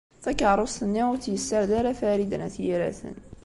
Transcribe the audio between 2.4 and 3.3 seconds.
At Yiraten.